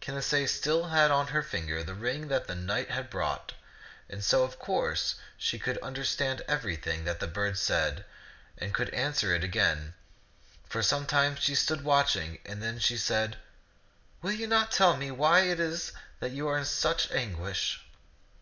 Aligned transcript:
Canacee 0.00 0.46
still 0.48 0.84
had 0.88 1.10
on 1.10 1.26
her 1.26 1.42
finger 1.42 1.84
the 1.84 1.92
ring 1.92 2.28
that 2.28 2.46
the 2.46 2.54
knight 2.54 2.90
had 2.90 3.10
brought, 3.10 3.52
and 4.08 4.24
so 4.24 4.42
of 4.42 4.58
course 4.58 5.16
she 5.36 5.58
could 5.58 5.78
under 5.82 6.04
stand 6.06 6.40
everything 6.48 7.04
that 7.04 7.20
the 7.20 7.26
bird 7.26 7.58
said 7.58 8.06
and 8.56 8.72
could 8.72 8.88
answer 8.94 9.34
it 9.34 9.44
again. 9.44 9.92
For 10.66 10.82
some 10.82 11.04
time 11.04 11.36
she 11.36 11.54
stood 11.54 11.84
watching, 11.84 12.38
then 12.46 12.78
she 12.78 12.96
said, 12.96 13.36
"Will 14.22 14.32
you 14.32 14.46
not 14.46 14.72
tell 14.72 14.96
me 14.96 15.10
w^hy 15.10 15.50
it 15.50 15.60
is 15.60 15.92
that 16.18 16.32
you 16.32 16.48
are 16.48 16.56
in 16.56 16.64
such 16.64 17.10
anguish 17.10 17.78